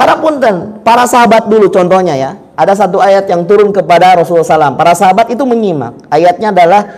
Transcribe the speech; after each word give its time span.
Karena 0.00 0.16
punten, 0.16 0.80
para 0.80 1.04
sahabat 1.04 1.52
dulu 1.52 1.68
contohnya 1.68 2.16
ya. 2.16 2.32
Ada 2.56 2.72
satu 2.72 3.04
ayat 3.04 3.28
yang 3.28 3.44
turun 3.44 3.68
kepada 3.68 4.16
Rasulullah 4.16 4.72
SAW. 4.72 4.80
Para 4.80 4.96
sahabat 4.96 5.28
itu 5.28 5.44
menyimak. 5.44 6.08
Ayatnya 6.08 6.56
adalah 6.56 6.88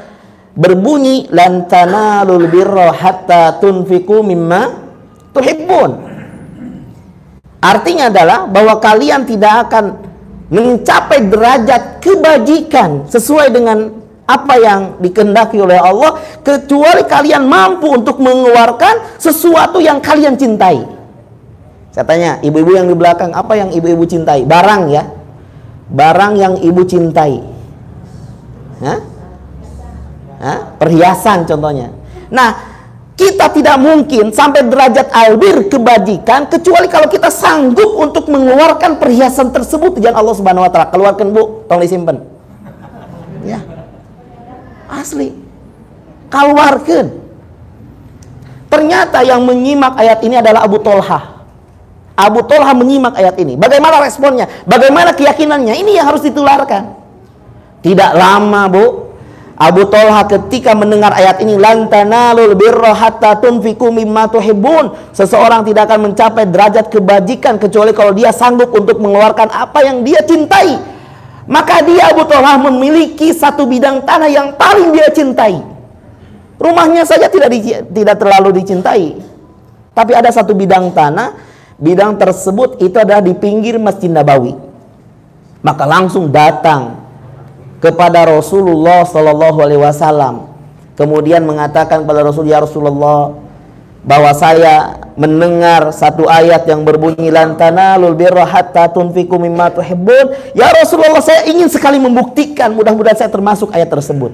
berbunyi 0.54 1.26
lan 1.34 1.66
tanalul 1.66 2.46
birra 2.46 2.94
hatta 2.94 3.58
tunfiku 3.58 4.22
mimma 4.22 4.70
tuhibbun. 5.34 5.90
Artinya 7.58 8.06
adalah 8.06 8.46
bahwa 8.46 8.78
kalian 8.78 9.26
tidak 9.26 9.66
akan 9.66 9.98
mencapai 10.54 11.26
derajat 11.26 11.98
kebajikan 11.98 13.10
sesuai 13.10 13.50
dengan 13.50 13.98
apa 14.30 14.54
yang 14.62 14.80
dikendaki 15.02 15.58
oleh 15.58 15.82
Allah 15.82 16.22
kecuali 16.46 17.02
kalian 17.02 17.50
mampu 17.50 17.90
untuk 17.90 18.22
mengeluarkan 18.22 19.18
sesuatu 19.18 19.82
yang 19.82 19.98
kalian 19.98 20.38
cintai. 20.38 21.01
Saya 21.92 22.08
tanya, 22.08 22.40
ibu-ibu 22.40 22.72
yang 22.72 22.88
di 22.88 22.96
belakang 22.96 23.36
apa 23.36 23.52
yang 23.52 23.68
ibu-ibu 23.68 24.08
cintai? 24.08 24.48
Barang 24.48 24.88
ya. 24.88 25.12
Barang 25.92 26.40
yang 26.40 26.56
ibu 26.56 26.88
cintai. 26.88 27.44
Hah? 28.80 28.98
Hah? 30.40 30.58
Perhiasan 30.80 31.44
contohnya. 31.44 31.92
Nah, 32.32 32.56
kita 33.12 33.52
tidak 33.52 33.76
mungkin 33.76 34.32
sampai 34.32 34.64
derajat 34.64 35.12
albir 35.12 35.68
kebajikan 35.68 36.48
kecuali 36.48 36.88
kalau 36.88 37.12
kita 37.12 37.28
sanggup 37.28 38.00
untuk 38.00 38.24
mengeluarkan 38.32 38.96
perhiasan 38.96 39.52
tersebut 39.52 40.00
jalan 40.00 40.16
Allah 40.16 40.34
Subhanahu 40.34 40.64
wa 40.64 40.70
taala. 40.72 40.88
Keluarkan 40.88 41.28
Bu, 41.28 41.68
tolong 41.68 41.84
disimpan. 41.84 42.24
Ya. 43.44 43.60
Asli. 44.88 45.36
Keluarkan. 46.32 47.20
Ternyata 48.72 49.20
yang 49.20 49.44
menyimak 49.44 49.92
ayat 50.00 50.24
ini 50.24 50.40
adalah 50.40 50.64
Abu 50.64 50.80
Tolha. 50.80 51.31
Abu 52.12 52.44
Tolha 52.44 52.72
menyimak 52.76 53.16
ayat 53.16 53.40
ini. 53.40 53.56
Bagaimana 53.56 54.04
responnya? 54.04 54.44
Bagaimana 54.68 55.16
keyakinannya? 55.16 55.72
Ini 55.72 56.00
yang 56.00 56.06
harus 56.12 56.20
ditularkan. 56.24 56.92
Tidak 57.80 58.12
lama, 58.14 58.62
Bu. 58.68 58.84
Abu 59.62 59.84
Talha 59.86 60.26
ketika 60.26 60.72
mendengar 60.74 61.12
ayat 61.14 61.38
ini 61.44 61.54
lantanalul 61.54 62.56
birra 62.56 62.96
hatta 62.96 63.38
tunfiku 63.38 63.92
mimma 63.92 64.26
tuhibbun. 64.32 65.14
Seseorang 65.14 65.62
tidak 65.62 65.86
akan 65.86 66.10
mencapai 66.10 66.48
derajat 66.48 66.88
kebajikan 66.90 67.60
kecuali 67.60 67.94
kalau 67.94 68.10
dia 68.10 68.34
sanggup 68.34 68.72
untuk 68.74 68.98
mengeluarkan 68.98 69.52
apa 69.52 69.86
yang 69.86 70.02
dia 70.02 70.24
cintai. 70.24 70.80
Maka 71.46 71.84
dia 71.84 72.10
Abu 72.10 72.26
Talha 72.26 72.58
memiliki 72.58 73.30
satu 73.34 73.66
bidang 73.66 74.02
tanah 74.02 74.30
yang 74.30 74.54
paling 74.56 74.94
dia 74.94 75.10
cintai. 75.14 75.58
Rumahnya 76.58 77.02
saja 77.02 77.26
tidak 77.26 77.50
di, 77.50 77.74
tidak 77.90 78.22
terlalu 78.22 78.62
dicintai. 78.62 79.18
Tapi 79.92 80.12
ada 80.14 80.30
satu 80.30 80.54
bidang 80.54 80.94
tanah, 80.94 81.34
bidang 81.82 82.14
tersebut 82.14 82.78
itu 82.78 82.94
adalah 82.94 83.18
di 83.18 83.34
pinggir 83.34 83.74
Masjid 83.82 84.06
Nabawi. 84.06 84.54
Maka 85.62 85.82
langsung 85.82 86.30
datang 86.30 87.02
kepada 87.82 88.22
Rasulullah 88.22 89.02
Shallallahu 89.02 89.58
Alaihi 89.58 89.82
Wasallam. 89.82 90.46
Kemudian 90.94 91.42
mengatakan 91.42 92.06
kepada 92.06 92.22
Rasul 92.22 92.46
ya 92.46 92.62
Rasulullah 92.62 93.34
bahwa 94.06 94.30
saya 94.34 95.02
mendengar 95.14 95.90
satu 95.94 96.26
ayat 96.26 96.66
yang 96.66 96.82
berbunyi 96.86 97.30
lantana 97.30 97.98
lul 97.98 98.14
birra 98.14 98.46
hatta 98.46 98.86
tunfiku 98.90 99.38
mimma 99.38 99.74
tuhibbun. 99.74 100.54
Ya 100.54 100.70
Rasulullah 100.70 101.22
saya 101.22 101.46
ingin 101.50 101.66
sekali 101.66 101.98
membuktikan 101.98 102.70
mudah-mudahan 102.74 103.18
saya 103.18 103.30
termasuk 103.30 103.74
ayat 103.74 103.90
tersebut. 103.90 104.30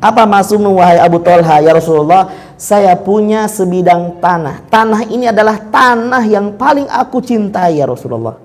Apa 0.00 0.24
maksudmu 0.24 0.80
wahai 0.80 0.96
Abu 0.96 1.20
Talha 1.20 1.60
ya 1.60 1.76
Rasulullah 1.76 2.32
saya 2.60 2.92
punya 2.92 3.48
sebidang 3.48 4.20
tanah. 4.20 4.68
Tanah 4.68 5.08
ini 5.08 5.32
adalah 5.32 5.56
tanah 5.72 6.20
yang 6.28 6.60
paling 6.60 6.84
aku 6.92 7.24
cintai 7.24 7.80
ya 7.80 7.88
Rasulullah. 7.88 8.36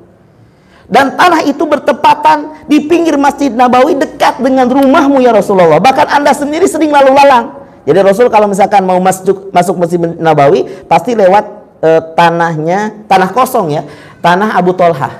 Dan 0.87 1.19
tanah 1.19 1.43
itu 1.43 1.67
bertepatan 1.67 2.63
di 2.63 2.87
pinggir 2.87 3.19
Masjid 3.19 3.51
Nabawi 3.51 3.99
dekat 3.99 4.39
dengan 4.39 4.71
rumahmu 4.71 5.19
ya 5.19 5.35
Rasulullah. 5.35 5.83
Bahkan 5.83 6.07
Anda 6.07 6.31
sendiri 6.31 6.63
sering 6.63 6.95
lalu 6.95 7.11
lalang. 7.11 7.67
Jadi 7.83 7.99
Rasul 8.01 8.31
kalau 8.31 8.47
misalkan 8.47 8.87
mau 8.87 8.97
masuk 9.03 9.51
masuk 9.51 9.75
Masjid 9.75 9.99
Nabawi 9.99 10.63
pasti 10.87 11.11
lewat 11.11 11.45
e, 11.83 11.89
tanahnya, 12.15 13.05
tanah 13.11 13.29
kosong 13.35 13.75
ya, 13.75 13.83
tanah 14.23 14.55
Abu 14.55 14.71
Tolha. 14.73 15.11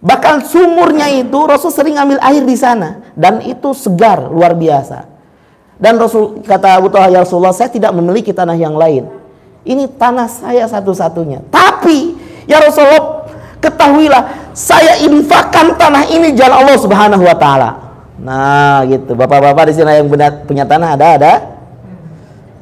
Bahkan 0.00 0.48
sumurnya 0.48 1.12
itu 1.12 1.36
Rasul 1.44 1.68
sering 1.68 2.00
ambil 2.00 2.16
air 2.24 2.42
di 2.48 2.56
sana 2.56 3.12
dan 3.12 3.44
itu 3.44 3.76
segar 3.76 4.32
luar 4.32 4.56
biasa. 4.56 5.19
Dan 5.80 5.96
Rasul 5.96 6.44
kata 6.44 6.76
Abu 6.76 6.92
Tolha 6.92 7.08
ya 7.08 7.24
Rasulullah, 7.24 7.56
saya 7.56 7.72
tidak 7.72 7.96
memiliki 7.96 8.36
tanah 8.36 8.52
yang 8.52 8.76
lain. 8.76 9.08
Ini 9.64 9.88
tanah 9.96 10.28
saya 10.28 10.68
satu-satunya. 10.68 11.40
Tapi 11.48 12.14
ya 12.44 12.60
Rasulullah 12.60 13.24
ketahuilah 13.64 14.52
saya 14.52 15.00
infakkan 15.00 15.80
tanah 15.80 16.04
ini 16.12 16.36
jalan 16.36 16.64
Allah 16.64 16.76
Subhanahu 16.76 17.24
wa 17.24 17.36
taala. 17.36 17.70
Nah, 18.20 18.84
gitu. 18.84 19.16
Bapak-bapak 19.16 19.72
di 19.72 19.80
sini 19.80 20.04
yang 20.04 20.08
punya 20.44 20.64
tanah 20.68 20.88
ada 21.00 21.06
ada 21.16 21.32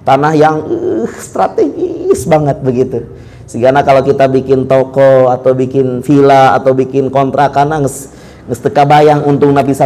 tanah 0.06 0.32
yang 0.38 0.62
uh, 0.64 1.06
strategis 1.18 2.22
banget 2.24 2.62
begitu. 2.62 3.02
Sehingga 3.50 3.74
kalau 3.84 4.00
kita 4.06 4.30
bikin 4.30 4.70
toko 4.70 5.28
atau 5.28 5.52
bikin 5.58 6.00
villa 6.06 6.54
atau 6.54 6.72
bikin 6.72 7.10
kontrakan 7.10 7.82
nges 7.82 8.14
nges 8.46 8.60
teka 8.60 8.84
bayang 8.88 9.24
untung 9.24 9.52
nabi 9.52 9.76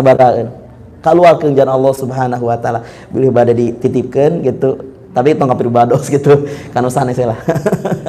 sabaraeun. 1.02 1.38
ke 1.38 1.46
jalan 1.58 1.72
Allah 1.74 1.92
Subhanahu 1.92 2.44
wa 2.46 2.56
taala. 2.56 2.86
Boleh 3.10 3.28
pada 3.34 3.52
dititipkan 3.52 4.40
gitu. 4.46 4.78
Tapi 5.12 5.36
tongkat 5.36 5.58
pribados 5.58 6.08
gitu. 6.14 6.46
Kan 6.70 6.86
usahane 6.86 7.12
lah. 7.12 7.38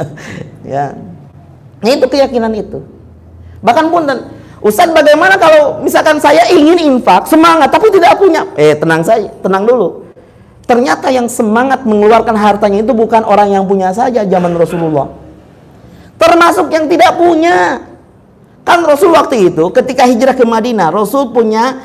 ya. 0.77 0.95
Nah, 1.83 1.89
itu 1.91 2.05
keyakinan 2.07 2.53
itu. 2.55 2.79
Bahkan 3.59 3.85
pun 3.91 4.07
dan 4.07 4.19
Ustaz 4.63 4.87
bagaimana 4.95 5.35
kalau 5.35 5.83
misalkan 5.83 6.23
saya 6.23 6.47
ingin 6.47 6.79
infak, 6.79 7.27
semangat 7.27 7.67
tapi 7.67 7.91
tidak 7.91 8.15
punya? 8.15 8.47
Eh 8.55 8.71
tenang 8.79 9.03
saja, 9.03 9.27
tenang 9.43 9.67
dulu. 9.67 10.07
Ternyata 10.63 11.11
yang 11.11 11.27
semangat 11.27 11.83
mengeluarkan 11.83 12.31
hartanya 12.39 12.79
itu 12.79 12.95
bukan 12.95 13.27
orang 13.27 13.51
yang 13.51 13.67
punya 13.67 13.91
saja 13.91 14.23
zaman 14.23 14.55
Rasulullah. 14.55 15.11
Termasuk 16.15 16.71
yang 16.71 16.87
tidak 16.87 17.19
punya. 17.19 17.83
Kan 18.63 18.87
Rasul 18.87 19.11
waktu 19.11 19.51
itu 19.51 19.67
ketika 19.75 20.07
hijrah 20.07 20.31
ke 20.31 20.47
Madinah, 20.47 20.87
Rasul 20.87 21.35
punya 21.35 21.83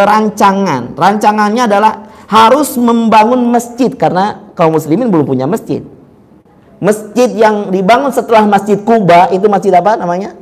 rancangan. 0.00 0.96
Rancangannya 0.96 1.68
adalah 1.68 1.92
harus 2.32 2.80
membangun 2.80 3.44
masjid 3.52 3.92
karena 3.92 4.48
kaum 4.56 4.72
muslimin 4.72 5.12
belum 5.12 5.28
punya 5.28 5.44
masjid. 5.44 5.84
Masjid 6.82 7.30
yang 7.30 7.70
dibangun 7.70 8.10
setelah 8.10 8.42
Masjid 8.42 8.74
Kuba 8.80 9.30
itu 9.30 9.46
masjid 9.46 9.70
apa 9.70 9.94
namanya? 9.94 10.34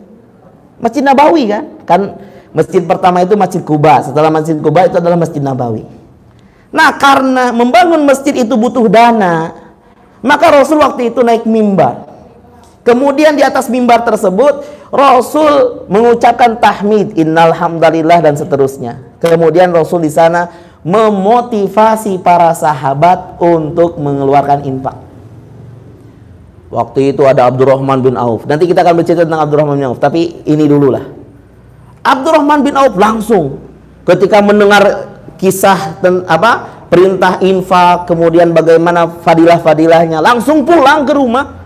Masjid 0.80 1.04
Nabawi 1.04 1.44
kan? 1.52 1.64
Kan 1.84 2.00
masjid 2.56 2.80
pertama 2.80 3.20
itu 3.20 3.36
Masjid 3.36 3.60
Kuba, 3.60 4.00
setelah 4.00 4.32
Masjid 4.32 4.56
Kuba 4.56 4.88
itu 4.88 4.96
adalah 4.96 5.20
Masjid 5.20 5.42
Nabawi. 5.44 5.84
Nah, 6.70 6.94
karena 6.96 7.50
membangun 7.50 8.06
masjid 8.06 8.32
itu 8.32 8.54
butuh 8.54 8.86
dana, 8.86 9.52
maka 10.22 10.54
Rasul 10.54 10.78
waktu 10.78 11.10
itu 11.10 11.20
naik 11.20 11.42
mimbar. 11.44 12.09
Kemudian 12.80 13.36
di 13.36 13.44
atas 13.44 13.68
mimbar 13.68 14.08
tersebut 14.08 14.64
Rasul 14.88 15.84
mengucapkan 15.86 16.56
tahmid, 16.58 17.14
innal 17.14 17.52
hamdalillah 17.52 18.24
dan 18.24 18.34
seterusnya. 18.34 19.04
Kemudian 19.20 19.70
Rasul 19.70 20.02
di 20.02 20.12
sana 20.12 20.48
memotivasi 20.80 22.24
para 22.24 22.56
sahabat 22.56 23.36
untuk 23.36 24.00
mengeluarkan 24.00 24.64
infak. 24.64 24.96
Waktu 26.72 27.12
itu 27.12 27.26
ada 27.26 27.50
Abdurrahman 27.50 28.00
bin 28.00 28.14
Auf. 28.16 28.48
Nanti 28.48 28.64
kita 28.64 28.80
akan 28.86 28.94
bercerita 28.96 29.26
tentang 29.28 29.42
Abdurrahman 29.44 29.76
bin 29.76 29.86
Auf. 29.90 30.00
Tapi 30.00 30.46
ini 30.48 30.64
dulu 30.64 30.88
lah. 30.94 31.04
Abdurrahman 32.00 32.64
bin 32.64 32.78
Auf 32.80 32.96
langsung 32.96 33.60
ketika 34.08 34.40
mendengar 34.40 35.12
kisah 35.36 36.00
dan 36.00 36.24
apa 36.24 36.80
perintah 36.88 37.38
infak, 37.44 38.08
kemudian 38.08 38.50
bagaimana 38.56 39.20
fadilah-fadilahnya, 39.20 40.24
langsung 40.24 40.64
pulang 40.64 41.04
ke 41.04 41.12
rumah. 41.12 41.59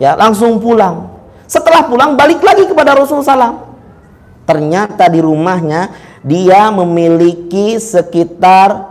Ya, 0.00 0.14
langsung 0.16 0.60
pulang. 0.60 1.10
Setelah 1.44 1.84
pulang 1.84 2.16
balik 2.16 2.40
lagi 2.40 2.64
kepada 2.64 2.96
Rasulullah 2.96 3.52
SAW. 3.52 3.56
Ternyata 4.48 5.08
di 5.12 5.20
rumahnya 5.20 5.92
dia 6.24 6.70
memiliki 6.72 7.78
sekitar 7.78 8.90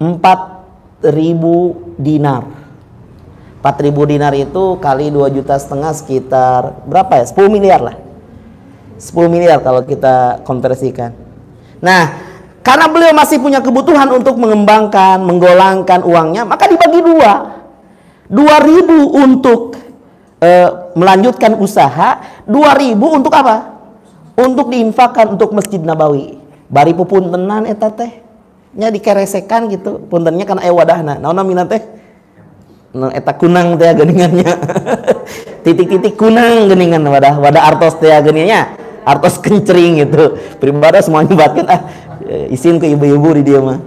4000 0.00 1.04
dinar 2.00 2.60
4000 3.60 3.92
dinar 4.08 4.32
itu 4.32 4.80
kali 4.80 5.12
2 5.12 5.36
juta 5.36 5.60
setengah 5.60 5.92
sekitar 5.92 6.80
berapa 6.88 7.20
ya? 7.20 7.24
10 7.28 7.52
miliar 7.52 7.80
lah. 7.84 7.96
10 8.96 9.28
miliar 9.28 9.60
kalau 9.60 9.84
kita 9.84 10.40
konversikan. 10.48 11.12
Nah, 11.84 12.08
karena 12.64 12.88
beliau 12.88 13.12
masih 13.12 13.36
punya 13.40 13.60
kebutuhan 13.60 14.08
untuk 14.16 14.40
mengembangkan, 14.40 15.20
menggolangkan 15.20 16.00
uangnya, 16.04 16.48
maka 16.48 16.68
dibagi 16.68 17.00
dua. 17.04 17.60
2000 18.32 19.24
untuk 19.28 19.76
e, 20.40 20.50
melanjutkan 20.96 21.54
usaha, 21.60 22.42
2000 22.48 22.96
untuk 22.96 23.32
apa? 23.36 23.76
Untuk 24.40 24.72
diinfakkan 24.72 25.36
untuk 25.36 25.52
Masjid 25.52 25.78
Nabawi. 25.78 26.40
Bari 26.72 26.96
pupuntenan 26.96 27.68
eta 27.68 27.92
teh. 27.92 28.24
Nya 28.74 28.88
dikeresekan 28.88 29.68
gitu, 29.68 30.00
puntennya 30.08 30.48
kan 30.48 30.58
aya 30.58 30.72
wadahna. 30.72 31.20
Naon 31.20 31.36
namina 31.36 31.68
teh? 31.68 32.00
eta 32.90 33.32
kunang 33.38 33.78
teh 33.78 33.94
geningannya 33.94 34.50
titik-titik 35.64 36.18
kunang 36.18 36.66
geningan 36.66 37.06
wadah 37.06 37.38
wadah 37.38 37.62
artos 37.70 37.94
teh 38.02 38.10
geninya 38.18 38.74
artos 39.06 39.38
kencering 39.38 40.02
gitu 40.02 40.34
pribadi 40.58 40.98
semuanya 40.98 41.30
buatkan 41.30 41.66
ah 41.70 41.80
isin 42.50 42.82
ke 42.82 42.90
ibu-ibu 42.90 43.30
di 43.38 43.42
dia 43.46 43.62
mah 43.62 43.78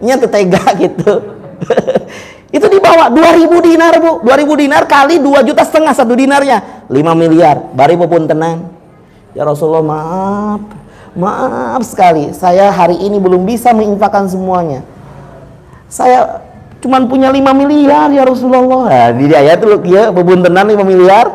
nya 0.00 0.16
tega 0.16 0.64
gitu 0.80 1.12
itu 2.54 2.66
dibawa 2.70 3.10
2000 3.10 3.66
dinar 3.66 3.94
bu 3.98 4.22
2000 4.22 4.62
dinar 4.62 4.82
kali 4.86 5.18
2 5.18 5.48
juta 5.48 5.62
setengah 5.66 5.92
satu 5.92 6.14
dinarnya 6.14 6.86
5 6.86 6.94
miliar 7.18 7.72
bari 7.74 7.98
pun 7.98 8.26
tenang 8.26 8.70
ya 9.34 9.42
Rasulullah 9.42 9.82
maaf 9.82 10.60
maaf 11.18 11.82
sekali 11.82 12.30
saya 12.30 12.70
hari 12.70 12.96
ini 13.02 13.18
belum 13.18 13.42
bisa 13.42 13.74
menginfakkan 13.74 14.30
semuanya 14.30 14.86
saya 15.86 16.46
cuman 16.86 17.10
punya 17.10 17.34
5 17.34 17.42
miliar 17.56 18.08
ya 18.14 18.22
Rasulullah. 18.22 18.86
Nah, 18.86 19.08
di 19.14 19.32
ayat 19.32 19.58
itu 19.58 19.90
ya 19.90 20.14
bebuntenan 20.14 20.66
5 20.66 20.86
miliar. 20.86 21.26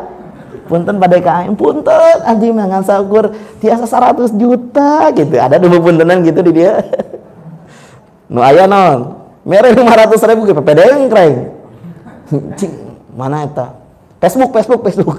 Punten 0.62 0.96
pada 0.96 1.20
kain, 1.20 1.52
punten 1.52 2.16
anjing 2.24 2.56
mangan 2.56 2.80
sakur 2.80 3.34
tiasa 3.60 3.84
100 3.84 4.32
juta 4.40 5.12
gitu. 5.12 5.36
Ada 5.36 5.60
dua 5.60 5.76
puntenan 5.82 6.24
gitu 6.24 6.40
di 6.40 6.52
dia. 6.62 6.80
No, 8.32 8.40
aya 8.40 8.64
non. 8.64 9.21
Mere 9.42 9.74
500 9.74 10.30
ribu 10.30 10.42
ke 10.46 10.52
PPD 10.54 10.80
kreng. 11.10 11.34
Cing, 12.54 12.72
mana 13.18 13.44
eta? 13.44 13.74
Facebook, 14.22 14.54
Facebook, 14.54 14.80
Facebook. 14.86 15.18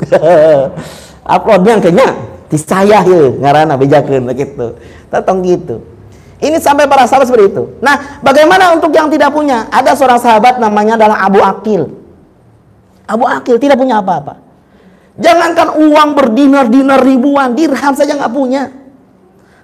Uploadnya 1.36 1.80
kayaknya 1.84 2.08
di 2.48 2.58
saya 2.60 3.04
ya 3.04 3.22
ngarana 3.40 3.76
bejakeun 3.76 4.32
gitu. 4.32 4.80
Tatong 5.12 5.44
gitu. 5.44 5.84
Ini 6.44 6.60
sampai 6.60 6.92
para 6.92 7.08
sahabat 7.08 7.32
seperti 7.32 7.56
itu. 7.56 7.64
Nah, 7.80 8.20
bagaimana 8.20 8.76
untuk 8.76 8.92
yang 8.92 9.08
tidak 9.08 9.32
punya? 9.32 9.64
Ada 9.72 9.96
seorang 9.96 10.20
sahabat 10.20 10.60
namanya 10.60 11.00
adalah 11.00 11.24
Abu 11.24 11.40
Akil. 11.40 11.88
Abu 13.08 13.24
Akil 13.24 13.56
tidak 13.60 13.80
punya 13.80 14.04
apa-apa. 14.04 14.44
Jangankan 15.16 15.80
uang 15.80 16.10
berdinar-dinar 16.20 17.00
ribuan, 17.00 17.56
dirham 17.56 17.96
saja 17.96 18.20
nggak 18.20 18.34
punya. 18.36 18.76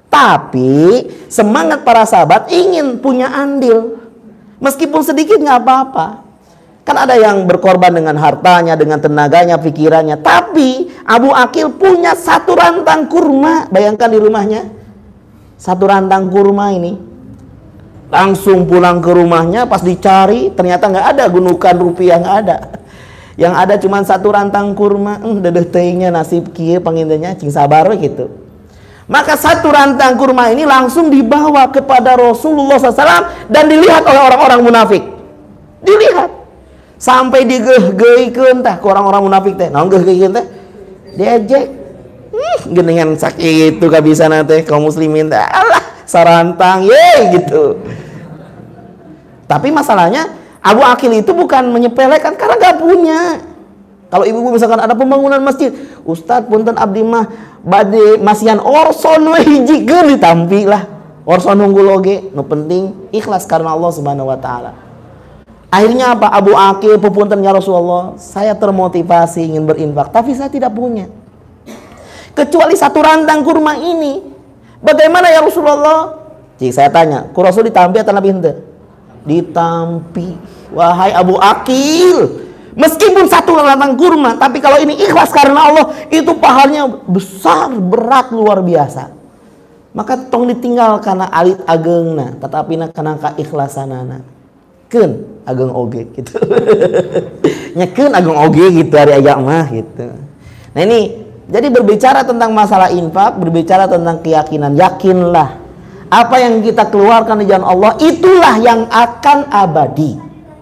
Tapi 0.08 1.06
semangat 1.28 1.84
para 1.84 2.08
sahabat 2.08 2.48
ingin 2.48 3.04
punya 3.04 3.28
andil. 3.28 3.99
Meskipun 4.60 5.02
sedikit 5.04 5.40
nggak 5.40 5.60
apa-apa. 5.64 6.08
Kan 6.84 6.96
ada 6.96 7.16
yang 7.16 7.46
berkorban 7.46 7.94
dengan 7.94 8.18
hartanya, 8.18 8.74
dengan 8.74 9.00
tenaganya, 9.00 9.62
pikirannya. 9.62 10.20
Tapi 10.20 10.90
Abu 11.06 11.32
Akil 11.32 11.72
punya 11.76 12.18
satu 12.18 12.58
rantang 12.58 13.08
kurma. 13.08 13.70
Bayangkan 13.70 14.10
di 14.10 14.20
rumahnya 14.20 14.62
satu 15.60 15.92
rantang 15.92 16.32
kurma 16.32 16.72
ini 16.72 16.96
langsung 18.10 18.66
pulang 18.66 19.04
ke 19.04 19.12
rumahnya 19.12 19.68
pas 19.68 19.84
dicari 19.84 20.50
ternyata 20.56 20.88
nggak 20.88 21.08
ada 21.14 21.24
gunukan 21.30 21.76
rupiah 21.78 22.18
nggak 22.18 22.38
ada 22.48 22.58
yang 23.36 23.54
ada 23.54 23.76
cuma 23.76 24.02
satu 24.02 24.34
rantang 24.34 24.74
kurma 24.74 25.20
hmm, 25.20 25.44
dedeh 25.44 25.68
tehnya 25.68 26.10
nasib 26.10 26.50
kia 26.56 26.82
pengintinya 26.82 27.36
cing 27.36 27.52
sabar 27.52 27.92
gitu 28.00 28.49
maka 29.10 29.34
satu 29.34 29.74
rantang 29.74 30.14
kurma 30.22 30.54
ini 30.54 30.70
langsung 30.70 31.10
dibawa 31.10 31.66
kepada 31.74 32.14
Rasulullah 32.14 32.78
SAW 32.78 33.50
dan 33.50 33.66
dilihat 33.66 34.06
oleh 34.06 34.22
orang-orang 34.22 34.62
munafik. 34.62 35.02
Dilihat. 35.82 36.30
Sampai 37.02 37.42
digeh-gehikeun 37.50 38.62
tah 38.62 38.78
ke 38.78 38.86
orang-orang 38.86 39.26
munafik 39.26 39.58
teh. 39.58 39.66
Naon 39.74 39.90
geh-gehikeun 39.90 40.30
teh. 40.38 40.46
Diejek. 41.18 41.66
Geningan 42.70 43.18
sakit 43.18 43.82
itu 43.82 43.86
gak 43.90 44.06
bisa 44.06 44.30
nanti 44.30 44.62
kaum 44.62 44.86
muslimin 44.86 45.34
Allah 45.34 45.82
sarantang. 46.06 46.86
Ye 46.86 47.34
gitu. 47.34 47.82
Tapi 49.50 49.74
masalahnya 49.74 50.30
Abu 50.62 50.86
Akil 50.86 51.18
itu 51.18 51.34
bukan 51.34 51.66
menyepelekan 51.74 52.38
karena 52.38 52.56
gak 52.62 52.78
punya 52.78 53.42
kalau 54.10 54.26
ibu-ibu 54.26 54.58
misalkan 54.58 54.82
ada 54.82 54.98
pembangunan 54.98 55.40
masjid 55.42 55.70
Ustadz 56.04 56.50
punten 56.50 56.76
abdi 56.76 57.06
mah 57.06 57.30
bade 57.62 58.18
masihan 58.20 58.58
orson 58.58 59.30
we 59.30 59.40
hiji 59.46 59.86
ditampi 60.14 60.66
lah 60.66 60.86
orson 61.24 61.58
nunggu 61.58 61.82
loge 61.86 62.16
no 62.34 62.44
penting 62.44 63.10
ikhlas 63.14 63.46
karena 63.46 63.78
Allah 63.78 63.92
subhanahu 63.94 64.30
wa 64.30 64.38
ta'ala 64.42 64.72
akhirnya 65.70 66.18
apa 66.18 66.34
Abu 66.34 66.58
Akil 66.58 66.98
pepunten 66.98 67.40
ya 67.46 67.54
Rasulullah 67.54 68.18
saya 68.18 68.58
termotivasi 68.58 69.46
ingin 69.46 69.70
berinfak 69.70 70.10
tapi 70.10 70.34
saya 70.34 70.50
tidak 70.50 70.74
punya 70.74 71.08
kecuali 72.40 72.76
satu 72.80 73.04
rantang 73.04 73.44
kurma 73.44 73.76
ini. 73.76 74.24
Bagaimana 74.80 75.28
ya 75.28 75.44
Rasulullah? 75.44 76.16
Jika 76.56 76.72
saya 76.72 76.90
tanya, 76.92 77.28
ku 77.36 77.44
Rasul 77.44 77.68
ditampi 77.68 78.00
atau 78.00 78.16
Nabi 78.16 78.28
hente? 78.32 78.52
Ditampi. 79.28 80.40
Wahai 80.72 81.12
Abu 81.12 81.36
Akil, 81.36 82.48
meskipun 82.74 83.26
satu 83.30 83.58
rantang 83.58 83.96
kurma, 83.96 84.36
tapi 84.38 84.60
kalau 84.60 84.78
ini 84.82 84.98
ikhlas 84.98 85.30
karena 85.30 85.70
Allah, 85.70 85.86
itu 86.10 86.32
pahalnya 86.38 86.90
besar, 87.08 87.72
berat, 87.74 88.34
luar 88.34 88.60
biasa. 88.66 89.14
Maka 89.94 90.30
tong 90.30 90.46
ditinggal 90.46 91.02
karena 91.02 91.30
alit 91.34 91.58
agengna, 91.66 92.38
tetapi 92.38 92.78
nak 92.78 92.94
karena 92.94 93.18
keikhlasanana. 93.18 94.22
Ken 94.90 95.22
ageng 95.46 95.70
oge 95.70 96.10
gitu. 96.18 96.34
Nyekeun 97.78 98.14
ageng 98.14 98.38
oge 98.38 98.66
gitu 98.74 98.94
hari 98.98 99.22
ayam 99.22 99.46
mah 99.46 99.70
gitu. 99.70 100.18
Nah 100.74 100.82
ini 100.82 101.26
jadi 101.50 101.70
berbicara 101.74 102.26
tentang 102.26 102.54
masalah 102.54 102.90
infak, 102.94 103.38
berbicara 103.38 103.86
tentang 103.90 104.22
keyakinan, 104.22 104.78
yakinlah 104.78 105.70
apa 106.10 106.36
yang 106.42 106.66
kita 106.66 106.90
keluarkan 106.90 107.42
di 107.42 107.46
jalan 107.46 107.66
Allah 107.70 107.94
itulah 108.02 108.58
yang 108.62 108.90
akan 108.90 109.46
abadi. 109.54 110.29